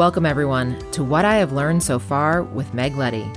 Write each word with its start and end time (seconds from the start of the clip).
Welcome, 0.00 0.24
everyone, 0.24 0.78
to 0.92 1.04
What 1.04 1.26
I 1.26 1.34
Have 1.34 1.52
Learned 1.52 1.82
So 1.82 1.98
Far 1.98 2.42
with 2.42 2.72
Meg 2.72 2.96
Letty. 2.96 3.30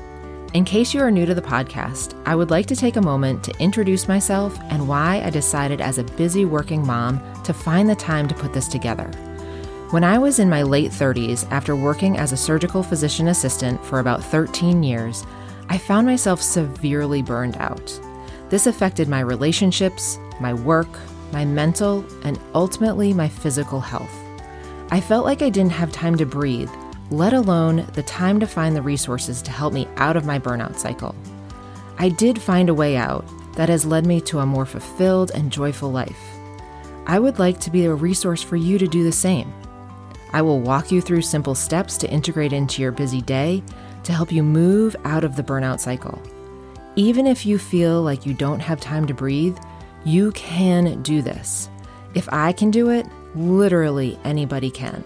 In 0.53 0.63
case 0.63 0.93
you 0.93 1.01
are 1.01 1.11
new 1.11 1.25
to 1.25 1.35
the 1.35 1.41
podcast, 1.41 2.17
I 2.25 2.35
would 2.35 2.51
like 2.51 2.67
to 2.67 2.75
take 2.77 2.95
a 2.95 3.01
moment 3.01 3.43
to 3.43 3.59
introduce 3.59 4.07
myself 4.07 4.57
and 4.69 4.87
why 4.87 5.21
I 5.25 5.29
decided 5.29 5.81
as 5.81 5.97
a 5.97 6.05
busy 6.05 6.45
working 6.45 6.87
mom 6.87 7.21
to 7.43 7.53
find 7.53 7.89
the 7.89 7.95
time 7.95 8.29
to 8.29 8.33
put 8.33 8.53
this 8.53 8.69
together. 8.69 9.11
When 9.89 10.05
I 10.05 10.17
was 10.17 10.39
in 10.39 10.49
my 10.49 10.63
late 10.63 10.91
30s, 10.91 11.45
after 11.51 11.75
working 11.75 12.17
as 12.17 12.31
a 12.31 12.37
surgical 12.37 12.81
physician 12.81 13.27
assistant 13.27 13.83
for 13.83 13.99
about 13.99 14.23
13 14.23 14.83
years, 14.83 15.25
I 15.67 15.77
found 15.77 16.07
myself 16.07 16.41
severely 16.41 17.21
burned 17.21 17.57
out. 17.57 17.99
This 18.47 18.67
affected 18.67 19.09
my 19.09 19.19
relationships, 19.19 20.17
my 20.39 20.53
work, 20.53 20.87
my 21.33 21.43
mental, 21.43 22.05
and 22.23 22.39
ultimately 22.55 23.13
my 23.13 23.27
physical 23.27 23.81
health. 23.81 24.22
I 24.89 25.01
felt 25.01 25.25
like 25.25 25.41
I 25.41 25.49
didn't 25.49 25.71
have 25.71 25.91
time 25.91 26.17
to 26.17 26.25
breathe, 26.25 26.69
let 27.09 27.33
alone 27.33 27.87
the 27.93 28.03
time 28.03 28.39
to 28.39 28.47
find 28.47 28.75
the 28.75 28.81
resources 28.81 29.41
to 29.43 29.51
help 29.51 29.73
me 29.73 29.87
out 29.97 30.15
of 30.15 30.25
my 30.25 30.39
burnout 30.39 30.77
cycle. 30.77 31.15
I 31.97 32.09
did 32.09 32.41
find 32.41 32.69
a 32.69 32.73
way 32.73 32.97
out 32.97 33.25
that 33.55 33.69
has 33.69 33.85
led 33.85 34.05
me 34.05 34.19
to 34.21 34.39
a 34.39 34.45
more 34.45 34.65
fulfilled 34.65 35.31
and 35.33 35.51
joyful 35.51 35.91
life. 35.91 36.19
I 37.05 37.19
would 37.19 37.39
like 37.39 37.59
to 37.61 37.71
be 37.71 37.85
a 37.85 37.93
resource 37.93 38.41
for 38.41 38.55
you 38.55 38.77
to 38.77 38.87
do 38.87 39.03
the 39.03 39.11
same. 39.11 39.53
I 40.31 40.41
will 40.41 40.59
walk 40.59 40.91
you 40.91 41.01
through 41.01 41.21
simple 41.21 41.53
steps 41.53 41.97
to 41.97 42.09
integrate 42.09 42.53
into 42.53 42.81
your 42.81 42.91
busy 42.91 43.21
day 43.21 43.61
to 44.03 44.13
help 44.13 44.31
you 44.31 44.43
move 44.43 44.95
out 45.03 45.23
of 45.23 45.35
the 45.35 45.43
burnout 45.43 45.79
cycle. 45.79 46.21
Even 46.95 47.27
if 47.27 47.45
you 47.45 47.57
feel 47.57 48.01
like 48.01 48.25
you 48.25 48.33
don't 48.33 48.59
have 48.59 48.79
time 48.79 49.05
to 49.07 49.13
breathe, 49.13 49.57
you 50.05 50.31
can 50.31 51.01
do 51.03 51.21
this. 51.21 51.69
If 52.15 52.27
I 52.31 52.51
can 52.51 52.71
do 52.71 52.89
it, 52.89 53.05
Literally 53.35 54.19
anybody 54.23 54.69
can. 54.69 55.03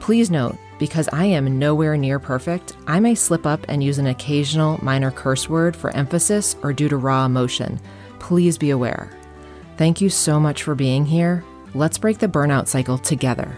Please 0.00 0.30
note, 0.30 0.56
because 0.78 1.08
I 1.12 1.24
am 1.26 1.58
nowhere 1.58 1.96
near 1.96 2.18
perfect, 2.18 2.76
I 2.86 3.00
may 3.00 3.14
slip 3.14 3.46
up 3.46 3.64
and 3.68 3.82
use 3.82 3.98
an 3.98 4.06
occasional 4.06 4.82
minor 4.82 5.10
curse 5.10 5.48
word 5.48 5.76
for 5.76 5.90
emphasis 5.90 6.56
or 6.62 6.72
due 6.72 6.88
to 6.88 6.96
raw 6.96 7.26
emotion. 7.26 7.80
Please 8.18 8.58
be 8.58 8.70
aware. 8.70 9.10
Thank 9.76 10.00
you 10.00 10.10
so 10.10 10.40
much 10.40 10.62
for 10.62 10.74
being 10.74 11.04
here. 11.04 11.44
Let's 11.74 11.98
break 11.98 12.18
the 12.18 12.28
burnout 12.28 12.66
cycle 12.66 12.98
together. 12.98 13.56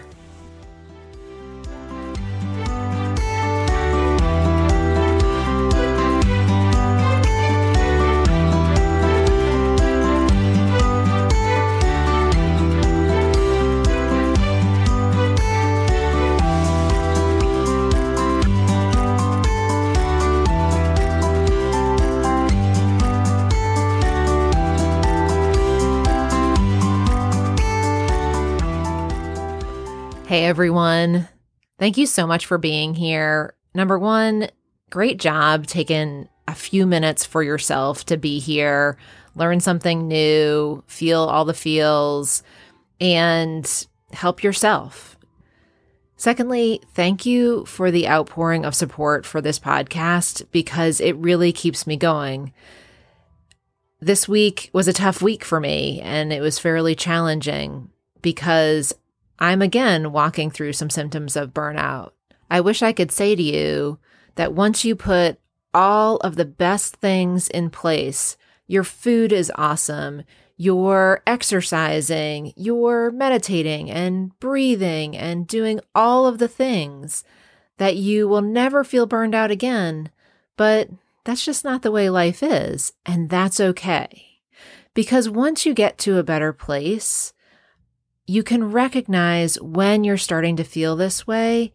Hey 30.31 30.45
everyone. 30.45 31.27
Thank 31.77 31.97
you 31.97 32.05
so 32.05 32.25
much 32.25 32.45
for 32.45 32.57
being 32.57 32.95
here. 32.95 33.53
Number 33.75 33.99
one, 33.99 34.47
great 34.89 35.19
job 35.19 35.67
taking 35.67 36.29
a 36.47 36.55
few 36.55 36.85
minutes 36.85 37.25
for 37.25 37.43
yourself 37.43 38.05
to 38.05 38.15
be 38.15 38.39
here, 38.39 38.95
learn 39.35 39.59
something 39.59 40.07
new, 40.07 40.85
feel 40.87 41.19
all 41.19 41.43
the 41.43 41.53
feels, 41.53 42.43
and 43.01 43.85
help 44.13 44.41
yourself. 44.41 45.17
Secondly, 46.15 46.79
thank 46.93 47.25
you 47.25 47.65
for 47.65 47.91
the 47.91 48.07
outpouring 48.07 48.63
of 48.63 48.73
support 48.73 49.25
for 49.25 49.41
this 49.41 49.59
podcast 49.59 50.49
because 50.53 51.01
it 51.01 51.17
really 51.17 51.51
keeps 51.51 51.85
me 51.85 51.97
going. 51.97 52.53
This 53.99 54.29
week 54.29 54.69
was 54.71 54.87
a 54.87 54.93
tough 54.93 55.21
week 55.21 55.43
for 55.43 55.59
me 55.59 55.99
and 55.99 56.31
it 56.31 56.39
was 56.39 56.57
fairly 56.57 56.95
challenging 56.95 57.89
because 58.21 58.93
I'm 59.41 59.63
again 59.63 60.11
walking 60.11 60.51
through 60.51 60.73
some 60.73 60.91
symptoms 60.91 61.35
of 61.35 61.51
burnout. 61.51 62.11
I 62.51 62.61
wish 62.61 62.83
I 62.83 62.93
could 62.93 63.11
say 63.11 63.35
to 63.35 63.41
you 63.41 63.97
that 64.35 64.53
once 64.53 64.85
you 64.85 64.95
put 64.95 65.39
all 65.73 66.17
of 66.17 66.35
the 66.35 66.45
best 66.45 66.97
things 66.97 67.47
in 67.47 67.71
place, 67.71 68.37
your 68.67 68.83
food 68.83 69.33
is 69.33 69.51
awesome, 69.55 70.21
you're 70.57 71.23
exercising, 71.25 72.53
you're 72.55 73.09
meditating 73.09 73.89
and 73.89 74.37
breathing 74.39 75.17
and 75.17 75.47
doing 75.47 75.79
all 75.95 76.27
of 76.27 76.37
the 76.37 76.47
things 76.47 77.23
that 77.77 77.95
you 77.95 78.27
will 78.27 78.43
never 78.43 78.83
feel 78.83 79.07
burned 79.07 79.33
out 79.33 79.49
again. 79.49 80.11
But 80.55 80.89
that's 81.23 81.43
just 81.43 81.65
not 81.65 81.81
the 81.81 81.89
way 81.89 82.11
life 82.11 82.43
is. 82.43 82.93
And 83.07 83.27
that's 83.31 83.59
okay. 83.59 84.41
Because 84.93 85.27
once 85.27 85.65
you 85.65 85.73
get 85.73 85.97
to 85.99 86.19
a 86.19 86.23
better 86.23 86.53
place, 86.53 87.33
you 88.27 88.43
can 88.43 88.71
recognize 88.71 89.59
when 89.61 90.03
you're 90.03 90.17
starting 90.17 90.55
to 90.57 90.63
feel 90.63 90.95
this 90.95 91.25
way 91.27 91.73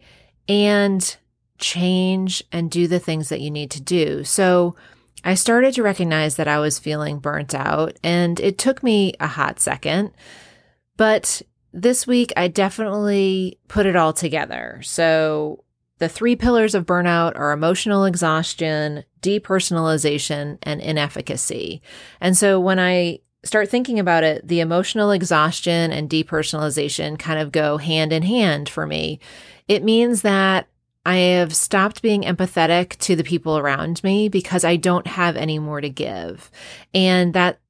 and 0.48 1.16
change 1.58 2.42
and 2.52 2.70
do 2.70 2.86
the 2.86 2.98
things 2.98 3.28
that 3.28 3.40
you 3.40 3.50
need 3.50 3.70
to 3.72 3.80
do. 3.80 4.24
So 4.24 4.76
I 5.24 5.34
started 5.34 5.74
to 5.74 5.82
recognize 5.82 6.36
that 6.36 6.48
I 6.48 6.58
was 6.58 6.78
feeling 6.78 7.18
burnt 7.18 7.54
out, 7.54 7.98
and 8.02 8.38
it 8.38 8.58
took 8.58 8.82
me 8.82 9.14
a 9.18 9.26
hot 9.26 9.58
second. 9.58 10.12
But 10.96 11.42
this 11.72 12.06
week, 12.06 12.32
I 12.36 12.48
definitely 12.48 13.58
put 13.68 13.86
it 13.86 13.96
all 13.96 14.12
together. 14.12 14.80
So 14.84 15.64
the 15.98 16.08
three 16.08 16.36
pillars 16.36 16.74
of 16.74 16.86
burnout 16.86 17.36
are 17.36 17.52
emotional 17.52 18.04
exhaustion, 18.04 19.04
depersonalization, 19.20 20.58
and 20.62 20.80
inefficacy. 20.80 21.82
And 22.20 22.36
so 22.36 22.60
when 22.60 22.78
I 22.78 23.20
start 23.46 23.68
thinking 23.68 23.98
about 23.98 24.24
it, 24.24 24.46
the 24.46 24.60
emotional 24.60 25.10
exhaustion 25.10 25.92
and 25.92 26.10
depersonalization 26.10 27.18
kind 27.18 27.40
of 27.40 27.52
go 27.52 27.78
hand 27.78 28.12
in 28.12 28.22
hand 28.22 28.68
for 28.68 28.86
me. 28.86 29.20
It 29.68 29.82
means 29.82 30.22
that 30.22 30.68
I 31.04 31.16
have 31.16 31.54
stopped 31.54 32.02
being 32.02 32.22
empathetic 32.22 32.96
to 32.98 33.14
the 33.14 33.22
people 33.22 33.56
around 33.56 34.02
me 34.02 34.28
because 34.28 34.64
I 34.64 34.74
don't 34.74 35.06
have 35.06 35.36
any 35.36 35.58
more 35.58 35.80
to 35.80 35.88
give. 35.88 36.50
And 36.92 37.32
that 37.34 37.60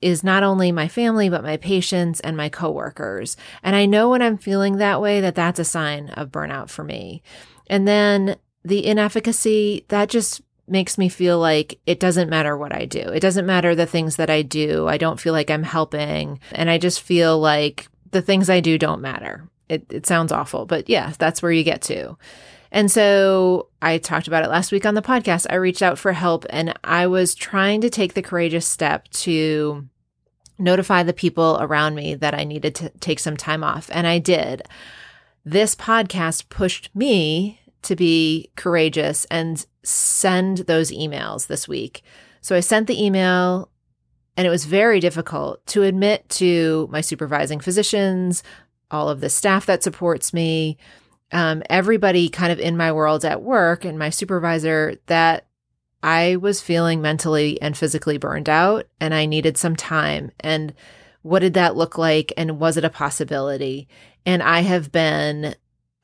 is 0.00 0.24
not 0.24 0.42
only 0.42 0.72
my 0.72 0.88
family, 0.88 1.28
but 1.28 1.42
my 1.42 1.56
patients 1.56 2.20
and 2.20 2.36
my 2.36 2.48
coworkers. 2.48 3.36
And 3.62 3.76
I 3.76 3.86
know 3.86 4.10
when 4.10 4.22
I'm 4.22 4.38
feeling 4.38 4.76
that 4.76 5.00
way 5.00 5.20
that 5.20 5.34
that's 5.34 5.58
a 5.58 5.64
sign 5.64 6.08
of 6.10 6.30
burnout 6.30 6.70
for 6.70 6.84
me. 6.84 7.22
And 7.66 7.86
then 7.86 8.36
the 8.64 8.86
inefficacy, 8.86 9.84
that 9.88 10.08
just 10.08 10.40
makes 10.68 10.98
me 10.98 11.08
feel 11.08 11.38
like 11.38 11.78
it 11.86 12.00
doesn't 12.00 12.30
matter 12.30 12.56
what 12.56 12.74
I 12.74 12.84
do. 12.84 13.00
It 13.00 13.20
doesn't 13.20 13.46
matter 13.46 13.74
the 13.74 13.86
things 13.86 14.16
that 14.16 14.30
I 14.30 14.42
do. 14.42 14.86
I 14.88 14.96
don't 14.96 15.20
feel 15.20 15.32
like 15.32 15.50
I'm 15.50 15.62
helping. 15.62 16.40
And 16.52 16.70
I 16.70 16.78
just 16.78 17.00
feel 17.00 17.38
like 17.38 17.88
the 18.10 18.22
things 18.22 18.50
I 18.50 18.60
do 18.60 18.78
don't 18.78 19.00
matter. 19.00 19.48
It, 19.68 19.86
it 19.90 20.06
sounds 20.06 20.32
awful, 20.32 20.66
but 20.66 20.88
yeah, 20.88 21.12
that's 21.18 21.42
where 21.42 21.52
you 21.52 21.64
get 21.64 21.82
to. 21.82 22.16
And 22.70 22.90
so 22.90 23.68
I 23.80 23.98
talked 23.98 24.28
about 24.28 24.44
it 24.44 24.50
last 24.50 24.72
week 24.72 24.86
on 24.86 24.94
the 24.94 25.02
podcast. 25.02 25.46
I 25.48 25.56
reached 25.56 25.82
out 25.82 25.98
for 25.98 26.12
help 26.12 26.44
and 26.50 26.74
I 26.84 27.06
was 27.06 27.34
trying 27.34 27.80
to 27.80 27.90
take 27.90 28.14
the 28.14 28.22
courageous 28.22 28.66
step 28.66 29.08
to 29.08 29.88
notify 30.58 31.02
the 31.02 31.12
people 31.12 31.58
around 31.60 31.94
me 31.94 32.14
that 32.14 32.34
I 32.34 32.44
needed 32.44 32.74
to 32.76 32.88
take 33.00 33.18
some 33.18 33.36
time 33.36 33.62
off. 33.62 33.88
And 33.92 34.06
I 34.06 34.18
did. 34.18 34.62
This 35.44 35.76
podcast 35.76 36.48
pushed 36.48 36.94
me 36.94 37.60
to 37.86 37.96
be 37.96 38.50
courageous 38.56 39.24
and 39.30 39.64
send 39.82 40.58
those 40.58 40.90
emails 40.90 41.46
this 41.46 41.66
week. 41.66 42.02
So 42.40 42.54
I 42.54 42.60
sent 42.60 42.86
the 42.86 43.02
email 43.02 43.70
and 44.36 44.46
it 44.46 44.50
was 44.50 44.66
very 44.66 45.00
difficult 45.00 45.64
to 45.68 45.82
admit 45.82 46.28
to 46.30 46.88
my 46.90 47.00
supervising 47.00 47.60
physicians, 47.60 48.42
all 48.90 49.08
of 49.08 49.20
the 49.20 49.30
staff 49.30 49.66
that 49.66 49.82
supports 49.82 50.32
me, 50.34 50.76
um, 51.32 51.62
everybody 51.70 52.28
kind 52.28 52.52
of 52.52 52.60
in 52.60 52.76
my 52.76 52.92
world 52.92 53.24
at 53.24 53.42
work, 53.42 53.84
and 53.84 53.98
my 53.98 54.10
supervisor 54.10 54.96
that 55.06 55.46
I 56.02 56.36
was 56.36 56.60
feeling 56.60 57.00
mentally 57.00 57.60
and 57.60 57.76
physically 57.76 58.18
burned 58.18 58.48
out 58.48 58.86
and 59.00 59.12
I 59.14 59.26
needed 59.26 59.56
some 59.56 59.74
time. 59.74 60.30
And 60.40 60.74
what 61.22 61.40
did 61.40 61.54
that 61.54 61.74
look 61.74 61.98
like? 61.98 62.32
And 62.36 62.60
was 62.60 62.76
it 62.76 62.84
a 62.84 62.90
possibility? 62.90 63.88
And 64.24 64.42
I 64.42 64.60
have 64.60 64.92
been 64.92 65.56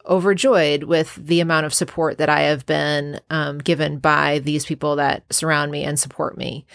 overjoyed 0.06 0.84
with 0.84 1.14
the 1.14 1.40
amount 1.40 1.66
of 1.66 1.75
support 1.75 2.19
that 2.19 2.28
I 2.28 2.43
have 2.43 2.66
been 2.66 3.20
um, 3.31 3.58
given 3.58 3.99
by 3.99 4.40
these 4.40 4.64
people 4.64 4.96
that 4.96 5.25
surround 5.32 5.70
me 5.70 5.84
and 5.84 5.99
support 5.99 6.37
me. 6.37 6.66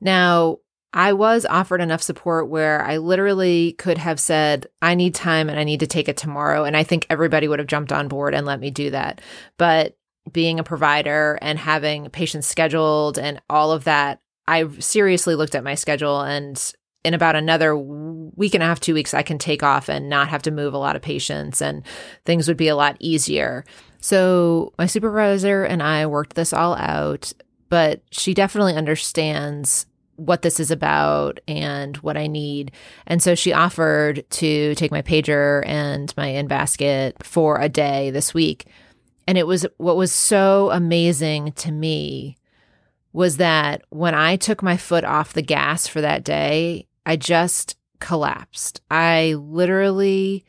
Now, 0.00 0.58
I 0.92 1.12
was 1.12 1.44
offered 1.44 1.80
enough 1.80 2.02
support 2.02 2.48
where 2.48 2.82
I 2.82 2.98
literally 2.98 3.72
could 3.72 3.98
have 3.98 4.20
said, 4.20 4.68
I 4.80 4.94
need 4.94 5.14
time 5.14 5.48
and 5.48 5.58
I 5.58 5.64
need 5.64 5.80
to 5.80 5.88
take 5.88 6.08
it 6.08 6.16
tomorrow. 6.16 6.64
And 6.64 6.76
I 6.76 6.84
think 6.84 7.06
everybody 7.10 7.48
would 7.48 7.58
have 7.58 7.66
jumped 7.66 7.92
on 7.92 8.06
board 8.06 8.32
and 8.32 8.46
let 8.46 8.60
me 8.60 8.70
do 8.70 8.90
that. 8.90 9.20
But 9.58 9.96
being 10.32 10.60
a 10.60 10.64
provider 10.64 11.36
and 11.42 11.58
having 11.58 12.08
patients 12.10 12.46
scheduled 12.46 13.18
and 13.18 13.42
all 13.50 13.72
of 13.72 13.84
that, 13.84 14.20
I 14.46 14.68
seriously 14.78 15.34
looked 15.34 15.56
at 15.56 15.64
my 15.64 15.74
schedule 15.74 16.20
and 16.20 16.72
in 17.04 17.14
about 17.14 17.36
another 17.36 17.76
week 17.76 18.54
and 18.54 18.62
a 18.62 18.66
half, 18.66 18.80
two 18.80 18.94
weeks, 18.94 19.14
I 19.14 19.22
can 19.22 19.38
take 19.38 19.62
off 19.62 19.88
and 19.88 20.08
not 20.08 20.28
have 20.28 20.42
to 20.42 20.50
move 20.50 20.74
a 20.74 20.78
lot 20.78 20.96
of 20.96 21.02
patients 21.02 21.60
and 21.60 21.82
things 22.24 22.48
would 22.48 22.56
be 22.56 22.68
a 22.68 22.76
lot 22.76 22.96
easier. 22.98 23.64
So 24.00 24.72
my 24.78 24.86
supervisor 24.86 25.64
and 25.64 25.82
I 25.82 26.06
worked 26.06 26.34
this 26.34 26.52
all 26.52 26.74
out, 26.76 27.32
but 27.68 28.02
she 28.10 28.34
definitely 28.34 28.74
understands 28.74 29.86
what 30.16 30.42
this 30.42 30.60
is 30.60 30.70
about 30.70 31.40
and 31.48 31.96
what 31.98 32.16
I 32.16 32.26
need. 32.26 32.72
And 33.06 33.22
so 33.22 33.34
she 33.34 33.52
offered 33.52 34.24
to 34.30 34.74
take 34.76 34.92
my 34.92 35.02
pager 35.02 35.66
and 35.66 36.12
my 36.16 36.26
in 36.26 36.46
basket 36.46 37.22
for 37.24 37.60
a 37.60 37.68
day 37.68 38.10
this 38.10 38.32
week. 38.32 38.66
And 39.26 39.36
it 39.38 39.46
was 39.46 39.66
what 39.78 39.96
was 39.96 40.12
so 40.12 40.70
amazing 40.70 41.52
to 41.52 41.72
me 41.72 42.36
was 43.12 43.38
that 43.38 43.82
when 43.90 44.14
I 44.14 44.36
took 44.36 44.62
my 44.62 44.76
foot 44.76 45.04
off 45.04 45.32
the 45.32 45.42
gas 45.42 45.86
for 45.86 46.00
that 46.00 46.24
day, 46.24 46.86
I 47.06 47.16
just 47.16 47.76
collapsed. 48.00 48.80
I 48.90 49.34
literally 49.34 50.44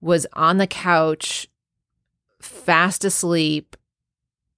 was 0.00 0.26
on 0.32 0.58
the 0.58 0.66
couch, 0.66 1.48
fast 2.40 3.04
asleep 3.04 3.76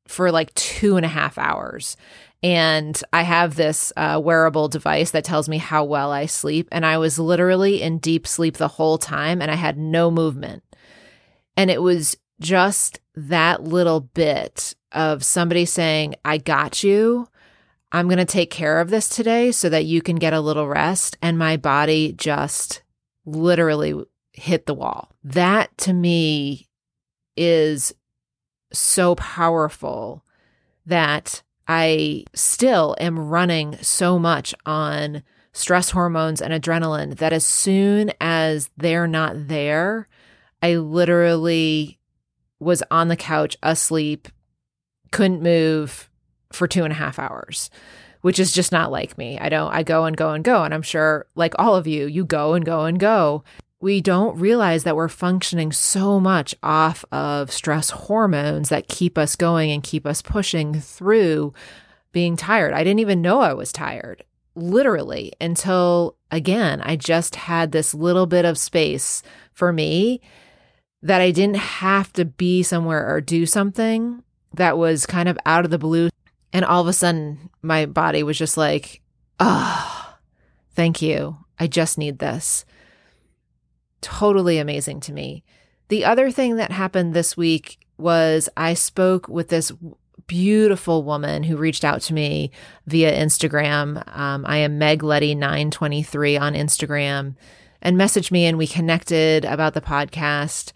for 0.06 0.31
like 0.31 0.52
two 0.55 0.96
and 0.96 1.06
a 1.06 1.11
half 1.11 1.38
hours. 1.38 1.96
And 2.43 3.00
I 3.12 3.22
have 3.22 3.55
this 3.55 3.93
uh, 3.96 4.20
wearable 4.22 4.69
device 4.69 5.11
that 5.11 5.25
tells 5.25 5.49
me 5.49 5.58
how 5.58 5.84
well 5.84 6.11
I 6.11 6.26
sleep. 6.26 6.69
And 6.72 6.87
I 6.87 6.99
was 6.99 7.19
literally 7.19 7.82
in 7.82 7.99
deep 7.99 8.26
sleep 8.26 8.56
the 8.56 8.69
whole 8.69 8.99
time 8.99 9.43
and 9.43 9.50
I 9.50 9.56
had 9.56 9.78
no 9.78 10.11
movement. 10.11 10.62
And 11.56 11.70
it 11.70 11.82
was 11.82 12.17
just 12.40 13.00
that 13.14 13.64
little 13.64 14.00
bit 14.00 14.75
of 14.93 15.22
somebody 15.22 15.67
saying, 15.67 16.14
I 16.25 16.38
got 16.38 16.82
you. 16.82 17.28
I'm 17.92 18.06
going 18.06 18.19
to 18.19 18.25
take 18.25 18.50
care 18.50 18.81
of 18.81 18.90
this 18.90 19.08
today 19.08 19.52
so 19.52 19.69
that 19.69 19.84
you 19.84 20.00
can 20.00 20.16
get 20.16 20.32
a 20.32 20.40
little 20.40 20.69
rest. 20.69 21.16
And 21.20 21.38
my 21.38 21.56
body 21.56 22.12
just 22.12 22.82
literally 23.25 23.94
hit 24.32 24.66
the 24.66 24.75
wall. 24.75 25.10
That 25.25 25.76
to 25.78 25.92
me 25.92 26.69
is 27.37 27.94
so 28.72 29.14
powerful 29.16 30.25
that 30.87 31.42
I 31.66 32.25
still 32.34 32.96
am 33.00 33.19
running 33.19 33.76
so 33.81 34.19
much 34.19 34.54
on 34.66 35.22
stress 35.52 35.90
hormones 35.90 36.40
and 36.40 36.52
adrenaline 36.52 37.16
that 37.19 37.32
as 37.32 37.46
soon 37.46 38.12
as 38.20 38.70
they're 38.76 39.06
not 39.06 39.48
there, 39.48 40.08
I 40.62 40.76
literally 40.76 41.98
was 42.58 42.82
on 42.90 43.08
the 43.08 43.16
couch 43.16 43.56
asleep, 43.62 44.28
couldn't 45.10 45.43
move 45.43 46.09
for 46.52 46.67
two 46.67 46.85
and 46.85 46.93
a 46.93 46.97
half 46.97 47.19
hours, 47.19 47.70
which 48.20 48.38
is 48.38 48.52
just 48.52 48.73
not 48.73 48.91
like 48.91 49.17
me. 49.17 49.38
I 49.38 49.49
don't, 49.49 49.73
I 49.73 49.82
go 49.82 50.05
and 50.05 50.17
go 50.17 50.31
and 50.31 50.44
go. 50.44 50.62
And 50.64 50.75
I'm 50.75 50.82
sure, 50.82 51.26
like 51.35 51.55
all 51.58 51.76
of 51.76 51.87
you, 51.87 52.06
you 52.06 52.25
go 52.25 52.55
and 52.55 52.64
go 52.64 52.85
and 52.85 52.99
go. 52.99 53.44
We 53.81 54.02
don't 54.02 54.38
realize 54.38 54.85
that 54.85 54.97
we're 54.97 55.08
functioning 55.08 55.73
so 55.73 56.20
much 56.20 56.55
off 56.62 57.05
of 57.11 57.50
stress 57.50 57.91
hormones 57.91 58.69
that 58.69 58.88
keep 58.88 59.17
us 59.17 59.37
going 59.37 59.70
and 59.70 59.82
keep 59.82 60.06
us 60.06 60.20
pushing 60.20 60.81
through 60.81 61.55
being 62.12 62.37
tired. 62.37 62.75
I 62.75 62.85
didn't 62.85 63.00
even 63.00 63.23
know 63.23 63.41
I 63.41 63.55
was 63.55 63.73
tired, 63.73 64.25
literally, 64.55 65.32
until 65.41 66.17
again, 66.31 66.82
I 66.82 66.96
just 66.96 67.37
had 67.37 67.73
this 67.73 67.94
little 67.94 68.26
bit 68.26 68.44
of 68.44 68.58
space 68.58 69.23
for 69.53 69.73
me 69.73 70.20
that 71.03 71.23
I 71.23 71.31
didn't 71.31 71.56
have 71.56 72.12
to 72.14 72.26
be 72.26 72.62
somewhere 72.62 73.08
or 73.08 73.20
do 73.23 73.46
something 73.46 74.23
that 74.53 74.76
was 74.76 75.06
kind 75.06 75.29
of 75.29 75.38
out 75.46 75.64
of 75.64 75.70
the 75.70 75.79
blue. 75.79 76.11
And 76.52 76.64
all 76.64 76.81
of 76.81 76.88
a 76.88 76.93
sudden, 76.93 77.50
my 77.62 77.87
body 77.87 78.23
was 78.23 78.38
just 78.38 78.56
like, 78.56 79.02
oh, 79.38 80.17
thank 80.73 81.00
you. 81.00 81.38
I 81.58 81.67
just 81.67 81.99
need 81.99 82.19
this. 82.19 82.64
Totally 84.00 84.58
amazing 84.58 85.00
to 85.00 85.12
me. 85.12 85.44
The 85.88 86.05
other 86.05 86.31
thing 86.31 86.56
that 86.56 86.73
happened 86.73 87.14
this 87.14 87.37
week 87.37 87.79
was 87.99 88.49
I 88.56 88.75
spoke 88.75 89.29
with 89.29 89.49
this 89.49 89.73
beautiful 90.26 91.02
woman 91.02 91.43
who 91.43 91.56
reached 91.56 91.85
out 91.85 92.00
to 92.02 92.14
me 92.14 92.50
via 92.87 93.12
Instagram. 93.12 94.03
Um, 94.17 94.44
I 94.46 94.58
am 94.58 94.79
Meg 94.79 95.03
Letty 95.03 95.35
923 95.35 96.37
on 96.37 96.55
Instagram 96.55 97.35
and 97.82 97.96
messaged 97.96 98.31
me, 98.31 98.46
and 98.46 98.56
we 98.56 98.67
connected 98.67 99.44
about 99.44 99.75
the 99.75 99.81
podcast. 99.81 100.73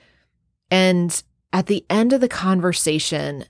And 0.70 1.23
at 1.53 1.67
the 1.67 1.85
end 1.88 2.12
of 2.12 2.20
the 2.20 2.29
conversation, 2.29 3.44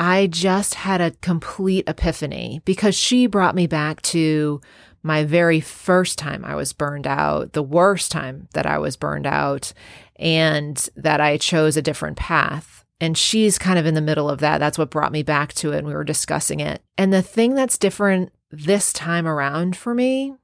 I 0.00 0.28
just 0.28 0.76
had 0.76 1.02
a 1.02 1.10
complete 1.10 1.86
epiphany 1.86 2.62
because 2.64 2.94
she 2.94 3.26
brought 3.26 3.54
me 3.54 3.66
back 3.66 4.00
to 4.02 4.62
my 5.02 5.24
very 5.24 5.60
first 5.60 6.18
time 6.18 6.42
I 6.42 6.54
was 6.54 6.72
burned 6.72 7.06
out, 7.06 7.52
the 7.52 7.62
worst 7.62 8.10
time 8.10 8.48
that 8.54 8.64
I 8.64 8.78
was 8.78 8.96
burned 8.96 9.26
out, 9.26 9.74
and 10.16 10.88
that 10.96 11.20
I 11.20 11.36
chose 11.36 11.76
a 11.76 11.82
different 11.82 12.16
path. 12.16 12.82
And 12.98 13.16
she's 13.16 13.58
kind 13.58 13.78
of 13.78 13.84
in 13.84 13.94
the 13.94 14.00
middle 14.00 14.30
of 14.30 14.40
that. 14.40 14.56
That's 14.56 14.78
what 14.78 14.90
brought 14.90 15.12
me 15.12 15.22
back 15.22 15.52
to 15.54 15.72
it. 15.72 15.78
And 15.78 15.86
we 15.86 15.94
were 15.94 16.04
discussing 16.04 16.60
it. 16.60 16.82
And 16.96 17.12
the 17.12 17.22
thing 17.22 17.54
that's 17.54 17.76
different 17.76 18.32
this 18.50 18.94
time 18.94 19.26
around 19.26 19.76
for 19.76 19.94
me, 19.94 20.34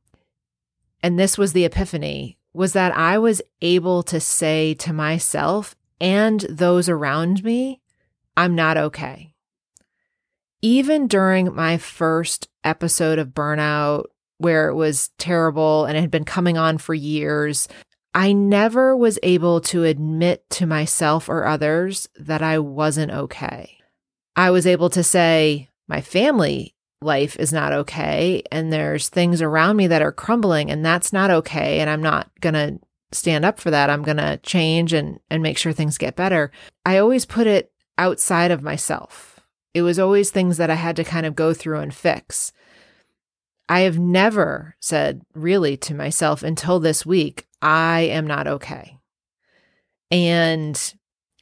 and 1.03 1.19
this 1.19 1.39
was 1.39 1.55
the 1.55 1.65
epiphany, 1.65 2.37
was 2.53 2.75
that 2.75 2.95
I 2.95 3.17
was 3.17 3.41
able 3.63 4.03
to 4.03 4.21
say 4.21 4.75
to 4.75 4.93
myself 4.93 5.75
and 5.99 6.41
those 6.51 6.91
around 6.91 7.43
me, 7.43 7.81
I'm 8.37 8.55
not 8.55 8.77
okay. 8.77 9.33
Even 10.67 11.07
during 11.07 11.55
my 11.55 11.79
first 11.79 12.49
episode 12.65 13.21
of 13.21 13.29
burnout, 13.29 14.07
where 14.39 14.69
it 14.69 14.75
was 14.75 15.11
terrible 15.17 15.85
and 15.85 15.97
it 15.97 16.01
had 16.01 16.11
been 16.11 16.25
coming 16.25 16.59
on 16.59 16.77
for 16.77 16.93
years, 16.93 17.69
I 18.13 18.33
never 18.33 18.97
was 18.97 19.17
able 19.23 19.61
to 19.61 19.85
admit 19.85 20.51
to 20.51 20.67
myself 20.67 21.29
or 21.29 21.47
others 21.47 22.09
that 22.19 22.43
I 22.43 22.59
wasn't 22.59 23.13
okay. 23.13 23.79
I 24.35 24.51
was 24.51 24.67
able 24.67 24.91
to 24.91 25.05
say, 25.05 25.71
my 25.87 26.01
family 26.01 26.75
life 27.01 27.37
is 27.39 27.53
not 27.53 27.73
okay 27.73 28.43
and 28.51 28.73
there's 28.73 29.09
things 29.09 29.41
around 29.41 29.77
me 29.77 29.87
that 29.87 30.03
are 30.03 30.11
crumbling 30.11 30.69
and 30.69 30.85
that's 30.85 31.13
not 31.13 31.31
okay 31.31 31.79
and 31.79 31.89
I'm 31.89 32.03
not 32.03 32.29
to 32.55 32.81
stand 33.13 33.45
up 33.45 33.61
for 33.61 33.71
that. 33.71 33.89
I'm 33.89 34.03
to 34.17 34.41
change 34.43 34.93
and 34.93 35.21
and 35.31 35.45
make 35.45 35.59
sure 35.59 35.73
things 35.73 35.97
get 35.97 36.17
better. 36.17 36.51
I 36.85 36.99
always 36.99 37.25
put 37.25 37.47
it 37.47 37.71
outside 37.99 38.51
of 38.51 38.63
myself. 38.63 39.36
It 39.77 39.83
was 39.83 39.99
always 39.99 40.31
things 40.31 40.57
that 40.57 40.71
I 40.71 40.75
had 40.75 40.97
to 40.97 41.05
kind 41.05 41.27
of 41.27 41.37
go 41.37 41.53
through 41.53 41.81
and 41.81 41.93
fix. 41.93 42.51
I 43.69 43.81
have 43.81 43.99
never 43.99 44.75
said 44.81 45.21
really 45.35 45.77
to 45.77 45.95
myself 45.95 46.43
until 46.43 46.81
this 46.81 47.05
week, 47.05 47.47
I 47.61 48.01
am 48.01 48.27
not 48.27 48.47
okay. 48.47 48.97
And 50.11 50.95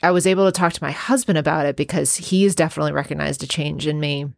I 0.03 0.11
was 0.11 0.27
able 0.27 0.47
to 0.47 0.51
talk 0.51 0.73
to 0.73 0.83
my 0.83 0.91
husband 0.91 1.39
about 1.39 1.67
it 1.67 1.77
because 1.77 2.17
he's 2.17 2.57
definitely 2.57 2.91
recognized 2.91 3.45
a 3.45 3.47
change 3.47 3.87
in 3.87 4.01
me. 4.01 4.33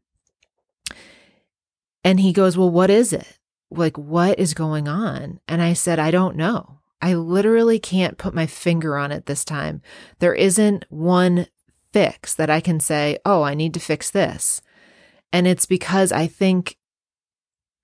And 2.05 2.21
he 2.21 2.35
goes, 2.35 2.59
Well, 2.59 2.71
what 2.71 2.91
is 2.91 3.15
it? 3.15 3.39
Like, 3.71 3.97
what 3.97 4.39
is 4.39 4.53
going 4.53 4.89
on? 4.89 5.41
And 5.49 5.63
I 5.63 5.73
said, 5.73 5.99
I 5.99 6.11
don't 6.11 6.37
know. 6.37 6.81
I 7.01 7.15
literally 7.15 7.79
can't 7.79 8.19
put 8.19 8.35
my 8.35 8.47
finger 8.47 8.99
on 8.99 9.11
it 9.11 9.25
this 9.25 9.43
time. 9.43 9.81
There 10.19 10.35
isn't 10.35 10.85
one 10.91 11.47
fix 11.97 12.35
that 12.35 12.51
I 12.51 12.61
can 12.61 12.79
say, 12.79 13.17
Oh, 13.25 13.43
I 13.43 13.55
need 13.55 13.73
to 13.73 13.81
fix 13.81 14.11
this. 14.11 14.61
And 15.33 15.47
it's 15.47 15.65
because 15.65 16.13
I 16.13 16.27
think 16.27 16.77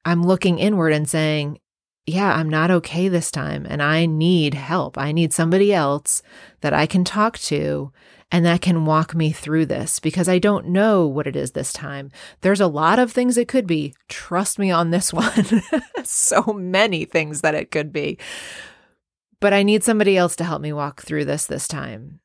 I'm 0.04 0.22
looking 0.22 0.58
inward 0.58 0.92
and 0.92 1.08
saying, 1.08 1.60
yeah, 2.04 2.34
I'm 2.34 2.50
not 2.50 2.70
okay 2.70 3.08
this 3.08 3.30
time 3.30 3.66
and 3.66 3.82
I 3.82 4.04
need 4.04 4.52
help. 4.52 4.98
I 4.98 5.12
need 5.12 5.32
somebody 5.32 5.72
else 5.72 6.22
that 6.60 6.74
I 6.74 6.84
can 6.84 7.04
talk 7.04 7.38
to 7.38 7.90
and 8.30 8.44
that 8.44 8.60
can 8.60 8.84
walk 8.84 9.14
me 9.14 9.32
through 9.32 9.66
this 9.66 9.98
because 9.98 10.28
I 10.28 10.38
don't 10.38 10.68
know 10.68 11.06
what 11.06 11.26
it 11.26 11.36
is 11.36 11.52
this 11.52 11.72
time. 11.72 12.10
There's 12.42 12.60
a 12.60 12.66
lot 12.66 12.98
of 12.98 13.12
things 13.12 13.38
it 13.38 13.48
could 13.48 13.66
be. 13.66 13.94
Trust 14.08 14.58
me 14.58 14.70
on 14.70 14.90
this 14.90 15.10
one. 15.12 15.62
so 16.04 16.42
many 16.52 17.06
things 17.06 17.40
that 17.40 17.54
it 17.54 17.70
could 17.70 17.94
be. 17.94 18.18
But 19.40 19.54
I 19.54 19.62
need 19.62 19.82
somebody 19.82 20.18
else 20.18 20.36
to 20.36 20.44
help 20.44 20.60
me 20.60 20.72
walk 20.72 21.00
through 21.00 21.24
this 21.24 21.46
this 21.46 21.66
time. 21.66 22.20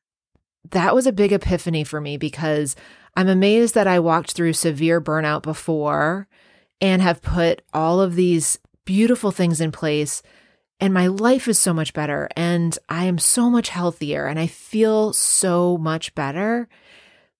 That 0.70 0.94
was 0.94 1.06
a 1.06 1.12
big 1.12 1.32
epiphany 1.32 1.84
for 1.84 2.00
me 2.00 2.16
because 2.16 2.76
I'm 3.16 3.28
amazed 3.28 3.74
that 3.74 3.86
I 3.86 4.00
walked 4.00 4.32
through 4.32 4.52
severe 4.52 5.00
burnout 5.00 5.42
before 5.42 6.28
and 6.80 7.02
have 7.02 7.22
put 7.22 7.62
all 7.72 8.00
of 8.00 8.14
these 8.14 8.58
beautiful 8.84 9.30
things 9.30 9.60
in 9.60 9.72
place 9.72 10.22
and 10.80 10.94
my 10.94 11.08
life 11.08 11.48
is 11.48 11.58
so 11.58 11.74
much 11.74 11.92
better 11.92 12.28
and 12.36 12.78
I 12.88 13.04
am 13.04 13.18
so 13.18 13.50
much 13.50 13.70
healthier 13.70 14.26
and 14.26 14.38
I 14.38 14.46
feel 14.46 15.12
so 15.12 15.76
much 15.76 16.14
better. 16.14 16.68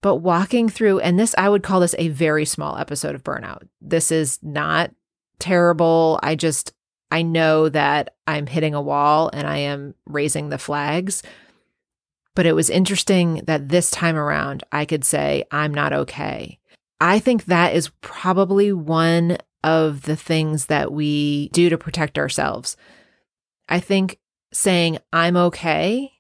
But 0.01 0.17
walking 0.17 0.69
through, 0.69 1.01
and 1.01 1.19
this, 1.19 1.35
I 1.39 1.49
would 1.49 1.63
call 1.63 1.81
this 1.81 1.95
a 1.99 2.09
very 2.09 2.45
small 2.45 2.77
episode 2.79 3.15
of 3.15 3.25
burnout. 3.25 3.63
This 3.81 4.11
is 4.13 4.39
not 4.43 4.93
terrible. 5.39 6.21
I 6.23 6.35
just, 6.35 6.73
I 7.11 7.23
know 7.23 7.69
that 7.69 8.15
I'm 8.27 8.47
hitting 8.47 8.75
a 8.75 8.83
wall 8.83 9.31
and 9.33 9.47
I 9.47 9.59
am 9.59 9.95
raising 10.07 10.49
the 10.49 10.59
flags. 10.59 11.23
But 12.39 12.47
it 12.47 12.55
was 12.55 12.71
interesting 12.71 13.43
that 13.47 13.69
this 13.69 13.91
time 13.91 14.15
around, 14.15 14.63
I 14.71 14.85
could 14.85 15.05
say, 15.05 15.43
I'm 15.51 15.75
not 15.75 15.93
okay. 15.93 16.61
I 17.01 17.19
think 17.19 17.47
that 17.47 17.75
is 17.75 17.91
probably 18.01 18.73
one 18.73 19.39
of 19.65 20.03
the 20.03 20.15
things 20.15 20.67
that 20.67 20.93
we 20.93 21.49
do 21.49 21.69
to 21.69 21.77
protect 21.77 22.17
ourselves. 22.17 22.77
I 23.69 23.81
think 23.81 24.21
saying, 24.53 24.99
I'm 25.13 25.37
okay 25.37 26.13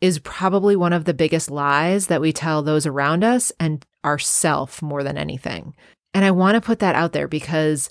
is 0.00 0.20
probably 0.20 0.76
one 0.76 0.92
of 0.92 1.04
the 1.04 1.12
biggest 1.12 1.50
lies 1.50 2.06
that 2.06 2.20
we 2.20 2.32
tell 2.32 2.62
those 2.62 2.86
around 2.86 3.24
us 3.24 3.50
and 3.58 3.84
ourself 4.04 4.80
more 4.80 5.02
than 5.02 5.18
anything. 5.18 5.74
And 6.14 6.24
I 6.24 6.30
want 6.30 6.54
to 6.54 6.60
put 6.60 6.78
that 6.78 6.94
out 6.94 7.12
there 7.12 7.26
because 7.26 7.90